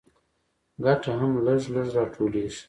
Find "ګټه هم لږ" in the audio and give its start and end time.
0.83-1.61